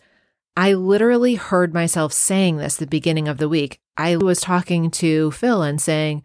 I 0.55 0.75
literally 0.75 1.35
heard 1.35 1.73
myself 1.73 2.13
saying 2.13 2.55
this 2.55 2.77
the 2.77 2.87
beginning 2.87 3.27
of 3.27 3.37
the 3.37 3.49
week. 3.49 3.81
I 3.97 4.15
was 4.15 4.39
talking 4.39 4.91
to 4.91 5.31
Phil 5.31 5.61
and 5.61 5.81
saying, 5.81 6.23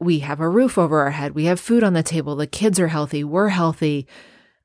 We 0.00 0.20
have 0.20 0.40
a 0.40 0.48
roof 0.48 0.76
over 0.76 1.00
our 1.00 1.12
head. 1.12 1.34
We 1.34 1.44
have 1.44 1.60
food 1.60 1.84
on 1.84 1.92
the 1.92 2.02
table. 2.02 2.36
The 2.36 2.46
kids 2.46 2.80
are 2.80 2.88
healthy. 2.88 3.24
We're 3.24 3.48
healthy. 3.48 4.06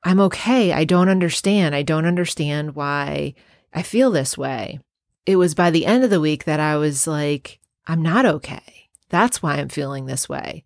I'm 0.02 0.20
okay. 0.20 0.72
I 0.72 0.84
don't 0.84 1.08
understand. 1.08 1.74
I 1.74 1.82
don't 1.82 2.06
understand 2.06 2.74
why 2.74 3.34
I 3.72 3.82
feel 3.82 4.10
this 4.10 4.36
way. 4.36 4.80
It 5.26 5.36
was 5.36 5.54
by 5.54 5.70
the 5.70 5.86
end 5.86 6.04
of 6.04 6.10
the 6.10 6.20
week 6.20 6.44
that 6.44 6.60
I 6.60 6.76
was 6.76 7.06
like, 7.06 7.60
I'm 7.86 8.02
not 8.02 8.26
okay. 8.26 8.88
That's 9.08 9.42
why 9.42 9.56
I'm 9.56 9.68
feeling 9.68 10.06
this 10.06 10.28
way. 10.28 10.64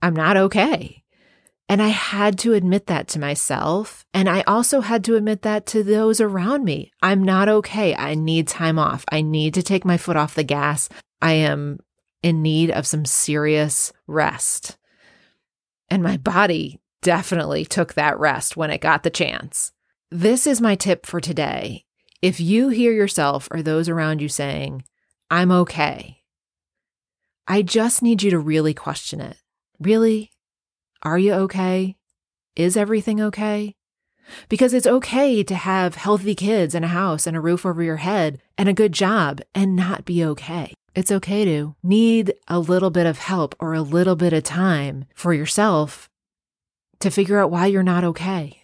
I'm 0.00 0.14
not 0.14 0.36
okay. 0.36 1.02
And 1.68 1.80
I 1.80 1.88
had 1.88 2.38
to 2.40 2.54
admit 2.54 2.86
that 2.86 3.06
to 3.08 3.20
myself. 3.20 4.04
And 4.12 4.28
I 4.28 4.42
also 4.42 4.80
had 4.80 5.04
to 5.04 5.14
admit 5.14 5.42
that 5.42 5.66
to 5.66 5.84
those 5.84 6.20
around 6.20 6.64
me. 6.64 6.90
I'm 7.00 7.22
not 7.22 7.48
okay. 7.48 7.94
I 7.94 8.14
need 8.14 8.48
time 8.48 8.78
off. 8.78 9.04
I 9.10 9.20
need 9.20 9.54
to 9.54 9.62
take 9.62 9.84
my 9.84 9.96
foot 9.96 10.16
off 10.16 10.34
the 10.34 10.42
gas. 10.42 10.88
I 11.22 11.32
am 11.34 11.78
in 12.22 12.42
need 12.42 12.70
of 12.70 12.86
some 12.86 13.04
serious 13.04 13.92
rest. 14.06 14.76
And 15.88 16.02
my 16.02 16.16
body 16.16 16.80
definitely 17.02 17.64
took 17.64 17.94
that 17.94 18.18
rest 18.18 18.56
when 18.56 18.70
it 18.70 18.80
got 18.80 19.02
the 19.02 19.10
chance. 19.10 19.72
This 20.10 20.46
is 20.46 20.60
my 20.60 20.74
tip 20.74 21.06
for 21.06 21.20
today. 21.20 21.84
If 22.22 22.40
you 22.40 22.68
hear 22.68 22.92
yourself 22.92 23.48
or 23.50 23.62
those 23.62 23.88
around 23.88 24.20
you 24.20 24.28
saying, 24.28 24.84
I'm 25.30 25.50
okay, 25.50 26.20
I 27.46 27.62
just 27.62 28.02
need 28.02 28.22
you 28.22 28.30
to 28.30 28.38
really 28.38 28.74
question 28.74 29.20
it. 29.20 29.36
Really? 29.78 30.30
Are 31.02 31.18
you 31.18 31.32
okay? 31.32 31.96
Is 32.54 32.76
everything 32.76 33.20
okay? 33.20 33.74
Because 34.48 34.74
it's 34.74 34.86
okay 34.86 35.42
to 35.42 35.54
have 35.54 35.94
healthy 35.94 36.34
kids 36.34 36.74
and 36.74 36.84
a 36.84 36.88
house 36.88 37.26
and 37.26 37.36
a 37.36 37.40
roof 37.40 37.64
over 37.64 37.82
your 37.82 37.96
head 37.96 38.40
and 38.58 38.68
a 38.68 38.74
good 38.74 38.92
job 38.92 39.40
and 39.54 39.74
not 39.74 40.04
be 40.04 40.24
okay. 40.24 40.74
It's 40.94 41.12
okay 41.12 41.44
to 41.44 41.74
need 41.82 42.34
a 42.48 42.58
little 42.58 42.90
bit 42.90 43.06
of 43.06 43.18
help 43.18 43.54
or 43.60 43.74
a 43.74 43.82
little 43.82 44.16
bit 44.16 44.32
of 44.32 44.42
time 44.42 45.04
for 45.14 45.32
yourself 45.32 46.08
to 47.00 47.10
figure 47.10 47.38
out 47.38 47.50
why 47.50 47.66
you're 47.66 47.82
not 47.82 48.04
okay. 48.04 48.62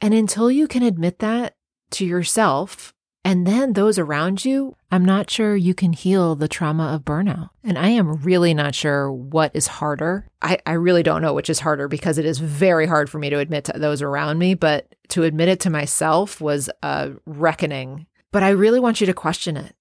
And 0.00 0.14
until 0.14 0.50
you 0.50 0.68
can 0.68 0.82
admit 0.82 1.18
that 1.20 1.54
to 1.92 2.04
yourself 2.04 2.92
and 3.26 3.44
then 3.44 3.72
those 3.72 3.98
around 3.98 4.44
you, 4.44 4.76
I'm 4.92 5.04
not 5.04 5.30
sure 5.30 5.56
you 5.56 5.74
can 5.74 5.92
heal 5.92 6.36
the 6.36 6.46
trauma 6.46 6.94
of 6.94 7.04
burnout. 7.04 7.50
And 7.64 7.76
I 7.76 7.88
am 7.88 8.22
really 8.22 8.54
not 8.54 8.74
sure 8.74 9.10
what 9.10 9.50
is 9.52 9.66
harder. 9.66 10.28
I, 10.40 10.58
I 10.64 10.74
really 10.74 11.02
don't 11.02 11.22
know 11.22 11.34
which 11.34 11.50
is 11.50 11.58
harder 11.58 11.88
because 11.88 12.18
it 12.18 12.24
is 12.24 12.38
very 12.38 12.86
hard 12.86 13.10
for 13.10 13.18
me 13.18 13.28
to 13.30 13.40
admit 13.40 13.64
to 13.64 13.72
those 13.72 14.00
around 14.00 14.38
me, 14.38 14.54
but 14.54 14.94
to 15.08 15.24
admit 15.24 15.48
it 15.48 15.58
to 15.60 15.70
myself 15.70 16.40
was 16.40 16.70
a 16.84 17.14
reckoning. 17.26 18.06
But 18.30 18.44
I 18.44 18.50
really 18.50 18.78
want 18.78 19.00
you 19.00 19.08
to 19.08 19.12
question 19.12 19.56
it. 19.56 19.74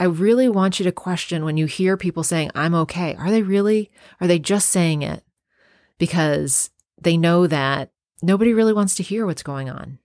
I 0.00 0.04
really 0.04 0.48
want 0.48 0.80
you 0.80 0.84
to 0.84 0.92
question 0.92 1.44
when 1.44 1.56
you 1.56 1.66
hear 1.66 1.96
people 1.96 2.24
saying, 2.24 2.50
I'm 2.54 2.74
okay. 2.74 3.14
Are 3.16 3.30
they 3.30 3.42
really? 3.42 3.90
Are 4.20 4.26
they 4.26 4.38
just 4.38 4.70
saying 4.70 5.02
it 5.02 5.22
because 5.98 6.70
they 7.00 7.16
know 7.16 7.46
that 7.46 7.92
nobody 8.22 8.52
really 8.52 8.72
wants 8.72 8.96
to 8.96 9.02
hear 9.02 9.26
what's 9.26 9.42
going 9.42 9.70
on? 9.70 9.98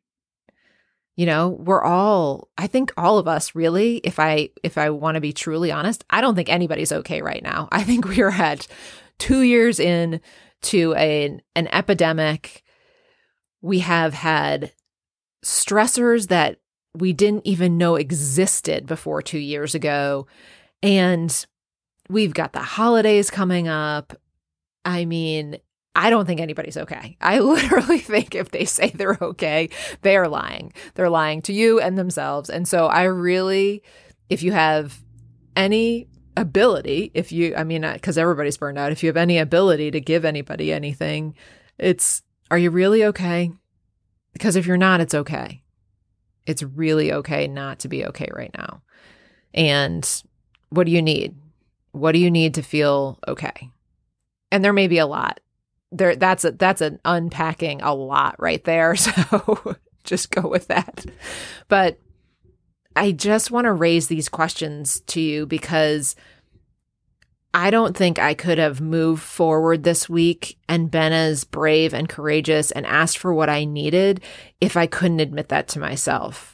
you 1.15 1.25
know 1.25 1.49
we're 1.49 1.83
all 1.83 2.49
i 2.57 2.67
think 2.67 2.91
all 2.97 3.17
of 3.17 3.27
us 3.27 3.55
really 3.55 3.97
if 3.97 4.19
i 4.19 4.49
if 4.63 4.77
i 4.77 4.89
want 4.89 5.15
to 5.15 5.21
be 5.21 5.33
truly 5.33 5.71
honest 5.71 6.03
i 6.09 6.21
don't 6.21 6.35
think 6.35 6.49
anybody's 6.49 6.91
okay 6.91 7.21
right 7.21 7.43
now 7.43 7.67
i 7.71 7.83
think 7.83 8.07
we 8.07 8.21
are 8.21 8.31
at 8.31 8.67
two 9.17 9.41
years 9.41 9.79
in 9.79 10.19
to 10.61 10.93
a, 10.97 11.39
an 11.55 11.67
epidemic 11.71 12.63
we 13.61 13.79
have 13.79 14.13
had 14.13 14.71
stressors 15.43 16.27
that 16.27 16.57
we 16.97 17.13
didn't 17.13 17.45
even 17.45 17.77
know 17.77 17.95
existed 17.95 18.85
before 18.85 19.21
two 19.21 19.39
years 19.39 19.75
ago 19.75 20.27
and 20.81 21.45
we've 22.09 22.33
got 22.33 22.53
the 22.53 22.59
holidays 22.59 23.29
coming 23.29 23.67
up 23.67 24.13
i 24.83 25.05
mean 25.05 25.57
I 25.95 26.09
don't 26.09 26.25
think 26.25 26.41
anybody's 26.41 26.77
okay. 26.77 27.15
I 27.21 27.39
literally 27.39 27.99
think 28.11 28.35
if 28.35 28.51
they 28.51 28.65
say 28.65 28.89
they're 28.89 29.17
okay, 29.21 29.69
they 30.01 30.17
are 30.17 30.27
lying. 30.27 30.73
They're 30.95 31.09
lying 31.09 31.41
to 31.43 31.53
you 31.53 31.79
and 31.79 31.97
themselves. 31.97 32.49
And 32.49 32.67
so 32.67 32.87
I 32.87 33.03
really, 33.03 33.81
if 34.29 34.43
you 34.43 34.51
have 34.51 35.01
any 35.55 36.07
ability, 36.37 37.11
if 37.13 37.31
you, 37.31 37.55
I 37.55 37.63
mean, 37.63 37.89
because 37.93 38.17
everybody's 38.17 38.57
burned 38.57 38.77
out, 38.77 38.91
if 38.91 39.01
you 39.03 39.07
have 39.07 39.17
any 39.17 39.37
ability 39.37 39.91
to 39.91 40.01
give 40.01 40.25
anybody 40.25 40.73
anything, 40.73 41.33
it's, 41.77 42.21
are 42.51 42.57
you 42.57 42.71
really 42.71 43.05
okay? 43.05 43.51
Because 44.33 44.57
if 44.57 44.65
you're 44.65 44.75
not, 44.75 44.99
it's 44.99 45.13
okay. 45.13 45.61
It's 46.45 46.63
really 46.63 47.11
okay 47.11 47.47
not 47.47 47.79
to 47.79 47.87
be 47.87 48.05
okay 48.05 48.29
right 48.33 48.51
now. 48.57 48.81
And 49.53 50.23
what 50.69 50.85
do 50.85 50.91
you 50.91 51.01
need? 51.01 51.35
What 51.91 52.11
do 52.11 52.19
you 52.19 52.29
need 52.29 52.55
to 52.55 52.61
feel 52.61 53.19
okay? 53.27 53.69
And 54.51 54.63
there 54.63 54.73
may 54.73 54.87
be 54.87 54.97
a 54.97 55.07
lot 55.07 55.39
there 55.91 56.15
that's 56.15 56.43
a 56.43 56.51
that's 56.51 56.81
an 56.81 56.99
unpacking 57.05 57.81
a 57.81 57.93
lot 57.93 58.35
right 58.37 58.63
there 58.63 58.95
so 58.95 59.75
just 60.03 60.31
go 60.31 60.47
with 60.47 60.67
that 60.67 61.05
but 61.67 61.99
i 62.95 63.11
just 63.11 63.51
want 63.51 63.65
to 63.65 63.73
raise 63.73 64.07
these 64.07 64.29
questions 64.29 65.01
to 65.01 65.21
you 65.21 65.45
because 65.45 66.15
i 67.55 67.69
don't 67.69 67.95
think 67.95 68.19
i 68.19 68.33
could 68.33 68.57
have 68.57 68.81
moved 68.81 69.23
forward 69.23 69.83
this 69.83 70.09
week 70.09 70.57
and 70.67 70.91
been 70.91 71.13
as 71.13 71.45
brave 71.45 71.93
and 71.93 72.09
courageous 72.09 72.69
and 72.71 72.85
asked 72.85 73.17
for 73.17 73.33
what 73.33 73.49
i 73.49 73.63
needed 73.63 74.21
if 74.59 74.75
i 74.75 74.85
couldn't 74.85 75.21
admit 75.21 75.49
that 75.49 75.67
to 75.67 75.79
myself. 75.79 76.51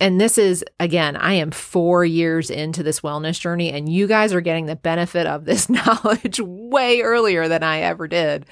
And 0.00 0.20
this 0.20 0.38
is 0.38 0.64
again 0.80 1.16
i 1.16 1.34
am 1.34 1.50
4 1.50 2.04
years 2.04 2.50
into 2.50 2.82
this 2.82 3.00
wellness 3.00 3.38
journey 3.38 3.70
and 3.70 3.92
you 3.92 4.06
guys 4.06 4.32
are 4.32 4.40
getting 4.40 4.66
the 4.66 4.76
benefit 4.76 5.26
of 5.26 5.44
this 5.44 5.68
knowledge 5.78 6.40
way 6.40 7.02
earlier 7.02 7.46
than 7.46 7.62
i 7.62 7.80
ever 7.80 8.08
did. 8.08 8.46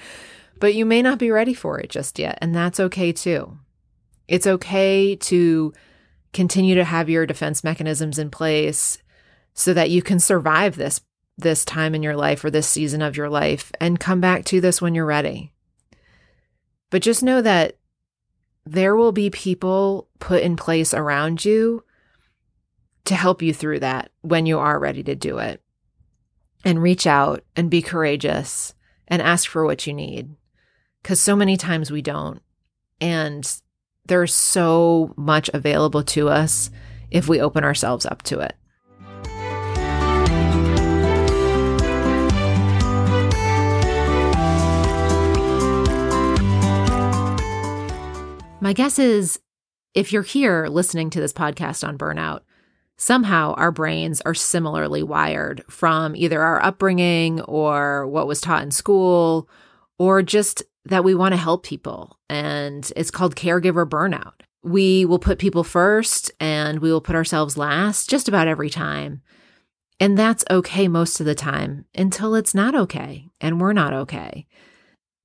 But 0.60 0.74
you 0.74 0.86
may 0.86 1.02
not 1.02 1.18
be 1.18 1.30
ready 1.30 1.54
for 1.54 1.80
it 1.80 1.88
just 1.88 2.18
yet 2.18 2.38
and 2.42 2.54
that's 2.54 2.78
okay 2.78 3.10
too. 3.12 3.58
It's 4.28 4.46
okay 4.46 5.16
to 5.16 5.72
continue 6.34 6.74
to 6.74 6.84
have 6.84 7.08
your 7.08 7.24
defense 7.24 7.64
mechanisms 7.64 8.18
in 8.18 8.28
place 8.30 8.98
so 9.54 9.72
that 9.72 9.88
you 9.88 10.02
can 10.02 10.20
survive 10.20 10.76
this 10.76 11.00
this 11.38 11.64
time 11.64 11.94
in 11.94 12.02
your 12.02 12.16
life 12.16 12.44
or 12.44 12.50
this 12.50 12.66
season 12.66 13.02
of 13.02 13.16
your 13.16 13.28
life 13.28 13.70
and 13.80 14.00
come 14.00 14.20
back 14.20 14.44
to 14.44 14.60
this 14.60 14.80
when 14.80 14.94
you're 14.94 15.04
ready 15.04 15.52
but 16.90 17.02
just 17.02 17.22
know 17.22 17.42
that 17.42 17.76
there 18.64 18.96
will 18.96 19.12
be 19.12 19.30
people 19.30 20.08
put 20.18 20.42
in 20.42 20.56
place 20.56 20.92
around 20.92 21.44
you 21.44 21.84
to 23.04 23.14
help 23.14 23.42
you 23.42 23.54
through 23.54 23.80
that 23.80 24.10
when 24.22 24.46
you 24.46 24.58
are 24.58 24.78
ready 24.78 25.02
to 25.04 25.14
do 25.14 25.38
it. 25.38 25.62
And 26.64 26.82
reach 26.82 27.06
out 27.06 27.44
and 27.54 27.70
be 27.70 27.80
courageous 27.80 28.74
and 29.06 29.22
ask 29.22 29.48
for 29.48 29.64
what 29.64 29.86
you 29.86 29.92
need. 29.92 30.34
Because 31.00 31.20
so 31.20 31.36
many 31.36 31.56
times 31.56 31.92
we 31.92 32.02
don't. 32.02 32.42
And 33.00 33.48
there's 34.06 34.34
so 34.34 35.14
much 35.16 35.48
available 35.54 36.02
to 36.02 36.28
us 36.28 36.70
if 37.10 37.28
we 37.28 37.40
open 37.40 37.62
ourselves 37.62 38.04
up 38.04 38.22
to 38.24 38.40
it. 38.40 38.56
My 48.66 48.72
guess 48.72 48.98
is 48.98 49.38
if 49.94 50.12
you're 50.12 50.22
here 50.24 50.66
listening 50.66 51.08
to 51.10 51.20
this 51.20 51.32
podcast 51.32 51.86
on 51.86 51.96
burnout, 51.96 52.40
somehow 52.96 53.54
our 53.54 53.70
brains 53.70 54.20
are 54.22 54.34
similarly 54.34 55.04
wired 55.04 55.62
from 55.68 56.16
either 56.16 56.42
our 56.42 56.60
upbringing 56.60 57.40
or 57.42 58.08
what 58.08 58.26
was 58.26 58.40
taught 58.40 58.64
in 58.64 58.72
school 58.72 59.48
or 60.00 60.20
just 60.20 60.64
that 60.84 61.04
we 61.04 61.14
want 61.14 61.32
to 61.32 61.36
help 61.36 61.62
people. 61.62 62.18
And 62.28 62.92
it's 62.96 63.12
called 63.12 63.36
caregiver 63.36 63.88
burnout. 63.88 64.32
We 64.64 65.04
will 65.04 65.20
put 65.20 65.38
people 65.38 65.62
first 65.62 66.32
and 66.40 66.80
we 66.80 66.90
will 66.90 67.00
put 67.00 67.14
ourselves 67.14 67.56
last 67.56 68.10
just 68.10 68.26
about 68.26 68.48
every 68.48 68.68
time. 68.68 69.22
And 70.00 70.18
that's 70.18 70.44
okay 70.50 70.88
most 70.88 71.20
of 71.20 71.26
the 71.26 71.36
time 71.36 71.84
until 71.94 72.34
it's 72.34 72.52
not 72.52 72.74
okay 72.74 73.28
and 73.40 73.60
we're 73.60 73.72
not 73.72 73.92
okay. 73.92 74.48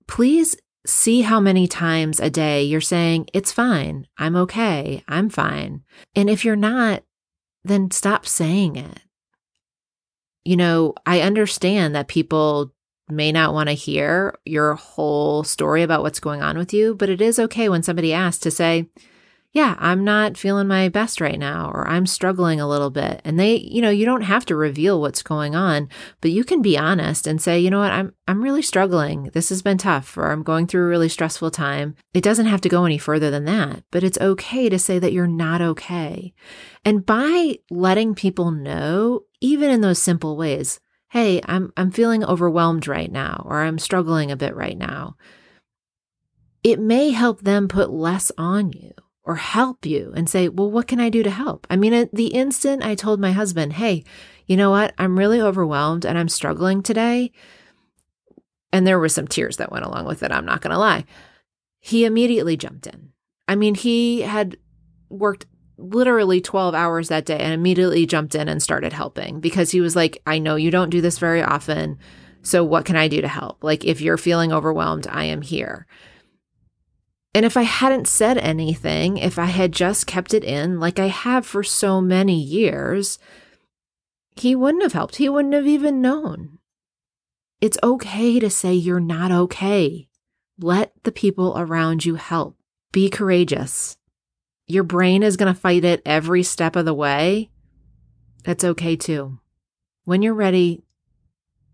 Please 0.08 0.56
see 0.86 1.22
how 1.22 1.40
many 1.40 1.68
times 1.68 2.20
a 2.20 2.30
day 2.30 2.64
you're 2.64 2.82
saying, 2.82 3.28
It's 3.34 3.52
fine. 3.52 4.08
I'm 4.18 4.36
okay. 4.36 5.04
I'm 5.08 5.30
fine. 5.30 5.84
And 6.16 6.30
if 6.30 6.44
you're 6.44 6.56
not, 6.56 7.04
then 7.64 7.92
stop 7.92 8.26
saying 8.26 8.76
it. 8.76 9.00
You 10.44 10.58
know, 10.58 10.96
I 11.06 11.22
understand 11.22 11.96
that 11.96 12.08
people 12.08 12.74
may 13.10 13.32
not 13.32 13.54
want 13.54 13.70
to 13.70 13.74
hear 13.74 14.38
your 14.46 14.76
whole 14.76 15.44
story 15.44 15.84
about 15.84 16.02
what's 16.02 16.20
going 16.20 16.42
on 16.42 16.58
with 16.58 16.74
you, 16.74 16.96
but 16.96 17.10
it 17.10 17.22
is 17.22 17.38
okay 17.38 17.70
when 17.70 17.84
somebody 17.84 18.14
asks 18.14 18.42
to 18.42 18.52
say, 18.52 18.90
yeah, 19.54 19.76
I'm 19.80 20.06
not 20.06 20.38
feeling 20.38 20.68
my 20.68 20.88
best 20.88 21.20
right 21.20 21.38
now, 21.38 21.70
or 21.74 21.86
I'm 21.86 22.06
struggling 22.06 22.62
a 22.62 22.68
little 22.68 22.90
bit. 22.90 23.20
And 23.26 23.38
they, 23.38 23.56
you 23.58 23.82
know, 23.82 23.90
you 23.90 24.06
don't 24.06 24.22
have 24.22 24.46
to 24.46 24.56
reveal 24.56 25.02
what's 25.02 25.22
going 25.22 25.56
on, 25.56 25.90
but 26.22 26.32
you 26.32 26.46
can 26.46 26.62
be 26.62 26.78
honest 26.78 27.28
and 27.28 27.42
say, 27.42 27.60
you 27.60 27.70
know 27.70 27.80
what, 27.80 27.92
I'm, 27.92 28.14
I'm 28.30 28.42
really 28.42 28.62
struggling. 28.62 29.30
This 29.34 29.50
has 29.50 29.62
been 29.62 29.78
tough, 29.78 30.18
or 30.18 30.32
I'm 30.32 30.42
going 30.42 30.68
through 30.68 30.86
a 30.86 30.88
really 30.88 31.10
stressful 31.10 31.52
time. 31.52 31.96
It 32.14 32.24
doesn't 32.24 32.46
have 32.46 32.62
to 32.62 32.70
go 32.70 32.86
any 32.86 32.98
further 32.98 33.30
than 33.30 33.44
that, 33.44 33.84
but 33.92 34.06
it's 34.06 34.18
okay 34.20 34.70
to 34.70 34.80
say 34.80 35.00
that 35.00 35.12
you're 35.12 35.28
not 35.28 35.62
okay. 35.62 36.34
And 36.86 37.06
by 37.06 37.60
letting 37.70 38.16
people 38.16 38.52
know, 38.52 39.24
even 39.42 39.70
in 39.70 39.82
those 39.82 40.02
simple 40.02 40.38
ways, 40.38 40.80
hey, 41.10 41.42
I'm, 41.44 41.74
I'm 41.76 41.92
feeling 41.92 42.24
overwhelmed 42.24 42.88
right 42.88 43.12
now, 43.12 43.44
or 43.46 43.64
I'm 43.64 43.80
struggling 43.80 44.32
a 44.32 44.38
bit 44.38 44.56
right 44.56 44.78
now. 44.78 45.18
It 46.64 46.80
may 46.80 47.10
help 47.10 47.42
them 47.42 47.68
put 47.68 47.90
less 47.90 48.32
on 48.38 48.72
you 48.72 48.94
or 49.32 49.36
help 49.36 49.86
you 49.86 50.12
and 50.14 50.30
say, 50.30 50.50
well, 50.50 50.70
what 50.70 50.90
can 50.90 51.00
I 51.00 51.08
do 51.08 51.24
to 51.24 51.30
help? 51.30 51.66
I 51.70 51.78
mean, 51.78 52.10
the 52.12 52.28
instant 52.28 52.84
I 52.84 52.96
told 52.96 53.22
my 53.22 53.32
husband, 53.32 53.72
hey, 53.72 54.04
you 54.46 54.58
know 54.58 54.72
what? 54.72 54.94
I'm 54.98 55.18
really 55.18 55.40
overwhelmed 55.40 56.06
and 56.06 56.18
I'm 56.18 56.28
struggling 56.28 56.84
today. 56.84 57.32
And 58.74 58.86
there 58.86 59.00
were 59.00 59.08
some 59.08 59.30
tears 59.30 59.56
that 59.56 59.72
went 59.72 59.86
along 59.86 60.06
with 60.06 60.22
it. 60.22 60.34
I'm 60.34 60.46
not 60.46 60.60
going 60.60 60.74
to 60.74 60.78
lie. 60.78 61.06
He 61.80 62.04
immediately 62.04 62.58
jumped 62.58 62.88
in. 62.88 63.14
I 63.48 63.56
mean, 63.56 63.74
he 63.74 64.20
had 64.20 64.58
worked 65.08 65.46
literally 65.78 66.42
12 66.42 66.76
hours 66.76 67.08
that 67.08 67.26
day 67.26 67.40
and 67.40 67.54
immediately 67.54 68.06
jumped 68.06 68.36
in 68.36 68.50
and 68.50 68.62
started 68.62 68.92
helping 68.92 69.40
because 69.40 69.72
he 69.72 69.80
was 69.80 69.96
like, 69.96 70.22
I 70.28 70.40
know 70.40 70.58
you 70.58 70.72
don't 70.72 70.90
do 70.90 71.00
this 71.00 71.20
very 71.20 71.42
often. 71.42 71.98
So 72.42 72.66
what 72.66 72.84
can 72.84 72.98
I 72.98 73.08
do 73.08 73.22
to 73.22 73.30
help? 73.30 73.64
Like, 73.64 73.86
if 73.86 74.02
you're 74.02 74.18
feeling 74.18 74.52
overwhelmed, 74.52 75.08
I 75.08 75.24
am 75.24 75.42
here. 75.42 75.88
And 77.34 77.46
if 77.46 77.56
I 77.56 77.62
hadn't 77.64 78.08
said 78.08 78.38
anything, 78.38 79.18
if 79.18 79.40
I 79.40 79.46
had 79.46 79.72
just 79.72 80.06
kept 80.06 80.34
it 80.34 80.44
in 80.44 80.80
like 80.80 81.00
I 81.00 81.08
have 81.08 81.46
for 81.46 81.64
so 81.64 82.02
many 82.02 82.42
years, 82.42 83.20
he 84.36 84.56
wouldn't 84.56 84.84
have 84.84 84.94
helped. 84.94 85.16
He 85.16 85.30
wouldn't 85.30 85.54
have 85.54 85.68
even 85.68 86.02
known. 86.02 86.60
It's 87.62 87.78
okay 87.84 88.40
to 88.40 88.50
say 88.50 88.74
you're 88.74 89.00
not 89.00 89.32
okay. 89.32 90.08
Let 90.60 90.92
the 91.04 91.12
people 91.12 91.54
around 91.56 92.06
you 92.06 92.16
help. 92.16 92.58
Be 92.92 93.10
courageous. 93.10 93.98
Your 94.68 94.84
brain 94.84 95.24
is 95.24 95.38
going 95.38 95.54
to 95.54 95.60
fight 95.60 95.86
it 95.86 96.02
every 96.06 96.44
step 96.44 96.76
of 96.76 96.86
the 96.86 96.94
way. 96.94 97.50
That's 98.44 98.64
okay 98.64 98.96
too. 98.96 99.40
When 100.04 100.22
you're 100.22 100.34
ready, 100.34 100.84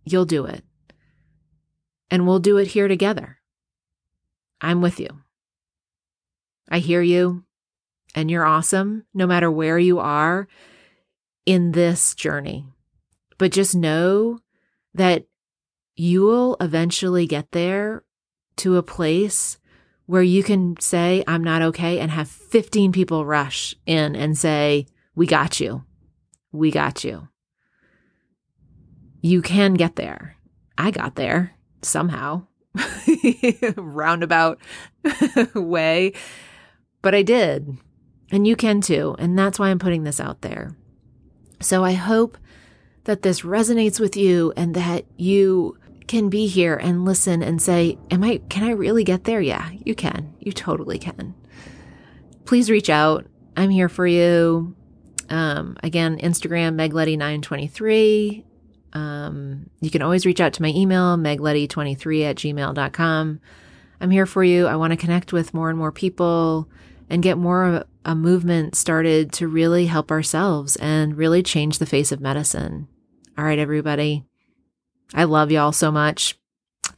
you'll 0.03 0.25
do 0.25 0.45
it. 0.45 0.63
And 2.11 2.27
we'll 2.27 2.39
do 2.39 2.57
it 2.57 2.67
here 2.67 2.87
together. 2.87 3.37
I'm 4.61 4.81
with 4.81 4.99
you. 4.99 5.21
I 6.69 6.79
hear 6.79 7.01
you, 7.01 7.43
and 8.15 8.29
you're 8.29 8.45
awesome 8.45 9.05
no 9.13 9.27
matter 9.27 9.49
where 9.49 9.79
you 9.79 9.99
are 9.99 10.47
in 11.45 11.71
this 11.71 12.13
journey. 12.13 12.65
But 13.37 13.51
just 13.51 13.75
know 13.75 14.39
that 14.93 15.25
you 15.95 16.23
will 16.23 16.57
eventually 16.59 17.25
get 17.25 17.51
there 17.51 18.03
to 18.57 18.77
a 18.77 18.83
place 18.83 19.57
where 20.05 20.23
you 20.23 20.41
can 20.41 20.75
say, 20.79 21.23
I'm 21.27 21.43
not 21.43 21.61
okay, 21.61 21.99
and 21.99 22.09
have 22.11 22.29
15 22.29 22.91
people 22.91 23.25
rush 23.25 23.75
in 23.85 24.15
and 24.15 24.37
say, 24.37 24.87
We 25.15 25.27
got 25.27 25.59
you. 25.59 25.83
We 26.51 26.71
got 26.71 27.03
you. 27.03 27.27
You 29.21 29.41
can 29.41 29.73
get 29.73 29.95
there. 29.95 30.37
I 30.77 30.91
got 30.91 31.15
there 31.15 31.53
somehow, 31.81 32.47
roundabout 33.75 34.59
way. 35.55 36.13
But 37.07 37.15
I 37.15 37.21
did. 37.21 37.77
And 38.33 38.45
you 38.45 38.57
can 38.57 38.81
too. 38.81 39.15
And 39.17 39.39
that's 39.39 39.57
why 39.57 39.69
I'm 39.69 39.79
putting 39.79 40.03
this 40.03 40.19
out 40.19 40.41
there. 40.41 40.75
So 41.61 41.85
I 41.85 41.93
hope 41.93 42.37
that 43.05 43.21
this 43.21 43.43
resonates 43.43 43.97
with 43.97 44.17
you 44.17 44.51
and 44.57 44.75
that 44.75 45.05
you 45.15 45.77
can 46.07 46.27
be 46.27 46.47
here 46.47 46.75
and 46.75 47.05
listen 47.05 47.41
and 47.41 47.61
say, 47.61 47.97
Am 48.11 48.25
I, 48.25 48.41
can 48.49 48.65
I 48.65 48.71
really 48.71 49.05
get 49.05 49.23
there? 49.23 49.39
Yeah, 49.39 49.69
you 49.85 49.95
can. 49.95 50.33
You 50.41 50.51
totally 50.51 50.99
can. 50.99 51.33
Please 52.43 52.69
reach 52.69 52.89
out. 52.89 53.25
I'm 53.55 53.69
here 53.69 53.87
for 53.87 54.05
you. 54.05 54.75
Um, 55.29 55.77
again, 55.83 56.17
Instagram, 56.17 56.75
megletty923. 56.75 58.43
Um, 58.91 59.69
you 59.79 59.89
can 59.89 60.01
always 60.01 60.25
reach 60.25 60.41
out 60.41 60.51
to 60.51 60.61
my 60.61 60.73
email, 60.75 61.15
megletty23 61.15 62.29
at 62.29 62.35
gmail.com. 62.35 63.39
I'm 64.01 64.11
here 64.11 64.25
for 64.25 64.43
you. 64.43 64.67
I 64.67 64.75
want 64.75 64.91
to 64.91 64.97
connect 64.97 65.31
with 65.31 65.53
more 65.53 65.69
and 65.69 65.79
more 65.79 65.93
people 65.93 66.67
and 67.09 67.23
get 67.23 67.37
more 67.37 67.65
of 67.65 67.83
a 68.05 68.15
movement 68.15 68.75
started 68.75 69.31
to 69.33 69.47
really 69.47 69.85
help 69.85 70.11
ourselves 70.11 70.75
and 70.77 71.17
really 71.17 71.43
change 71.43 71.77
the 71.77 71.85
face 71.85 72.11
of 72.11 72.21
medicine. 72.21 72.87
All 73.37 73.45
right, 73.45 73.59
everybody. 73.59 74.25
I 75.13 75.23
love 75.25 75.51
y'all 75.51 75.71
so 75.71 75.91
much. 75.91 76.35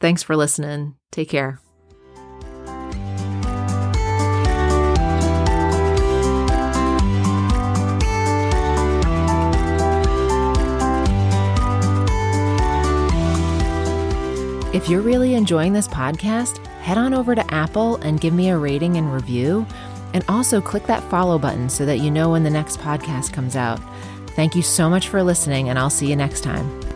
Thanks 0.00 0.22
for 0.22 0.36
listening. 0.36 0.96
Take 1.10 1.28
care. 1.28 1.60
If 14.72 14.88
you're 14.88 15.00
really 15.00 15.34
enjoying 15.34 15.72
this 15.72 15.88
podcast, 15.88 16.64
head 16.78 16.96
on 16.96 17.12
over 17.12 17.34
to 17.34 17.54
Apple 17.54 17.96
and 17.96 18.20
give 18.20 18.32
me 18.32 18.50
a 18.50 18.56
rating 18.56 18.96
and 18.96 19.12
review. 19.12 19.66
And 20.12 20.24
also 20.28 20.60
click 20.60 20.84
that 20.86 21.08
follow 21.10 21.38
button 21.38 21.68
so 21.68 21.86
that 21.86 21.98
you 21.98 22.10
know 22.10 22.30
when 22.30 22.44
the 22.44 22.50
next 22.50 22.78
podcast 22.78 23.32
comes 23.32 23.56
out. 23.56 23.80
Thank 24.30 24.54
you 24.54 24.62
so 24.62 24.88
much 24.88 25.08
for 25.08 25.22
listening, 25.22 25.68
and 25.68 25.78
I'll 25.78 25.90
see 25.90 26.08
you 26.08 26.16
next 26.16 26.42
time. 26.42 26.89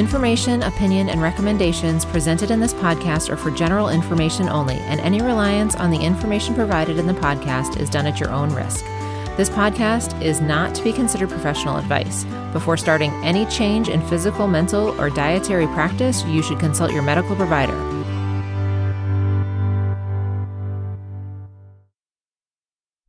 Information, 0.00 0.62
opinion, 0.62 1.10
and 1.10 1.20
recommendations 1.20 2.06
presented 2.06 2.50
in 2.50 2.58
this 2.58 2.72
podcast 2.72 3.28
are 3.28 3.36
for 3.36 3.50
general 3.50 3.90
information 3.90 4.48
only, 4.48 4.76
and 4.76 4.98
any 5.00 5.20
reliance 5.20 5.76
on 5.76 5.90
the 5.90 5.98
information 5.98 6.54
provided 6.54 6.98
in 6.98 7.06
the 7.06 7.12
podcast 7.12 7.78
is 7.78 7.90
done 7.90 8.06
at 8.06 8.18
your 8.18 8.30
own 8.30 8.50
risk. 8.54 8.82
This 9.36 9.50
podcast 9.50 10.20
is 10.22 10.40
not 10.40 10.74
to 10.74 10.82
be 10.82 10.92
considered 10.92 11.28
professional 11.28 11.76
advice. 11.76 12.24
Before 12.54 12.78
starting 12.78 13.12
any 13.22 13.44
change 13.46 13.90
in 13.90 14.00
physical, 14.08 14.48
mental, 14.48 14.98
or 14.98 15.10
dietary 15.10 15.66
practice, 15.66 16.24
you 16.24 16.42
should 16.42 16.58
consult 16.58 16.92
your 16.92 17.02
medical 17.02 17.36
provider. 17.36 17.89